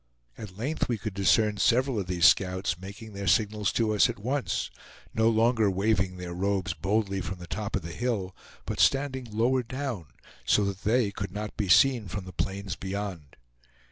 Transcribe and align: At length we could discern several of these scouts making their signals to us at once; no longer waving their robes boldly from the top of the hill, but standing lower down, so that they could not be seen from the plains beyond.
At 0.35 0.57
length 0.57 0.89
we 0.89 0.97
could 0.97 1.13
discern 1.13 1.57
several 1.57 1.99
of 1.99 2.07
these 2.07 2.25
scouts 2.25 2.79
making 2.79 3.13
their 3.13 3.27
signals 3.27 3.71
to 3.73 3.93
us 3.93 4.09
at 4.09 4.17
once; 4.17 4.71
no 5.13 5.29
longer 5.29 5.69
waving 5.69 6.17
their 6.17 6.33
robes 6.33 6.73
boldly 6.73 7.21
from 7.21 7.37
the 7.37 7.45
top 7.45 7.75
of 7.75 7.83
the 7.83 7.91
hill, 7.91 8.35
but 8.65 8.79
standing 8.79 9.25
lower 9.31 9.61
down, 9.61 10.07
so 10.43 10.65
that 10.65 10.85
they 10.85 11.11
could 11.11 11.31
not 11.31 11.55
be 11.55 11.69
seen 11.69 12.07
from 12.07 12.25
the 12.25 12.33
plains 12.33 12.75
beyond. 12.75 13.35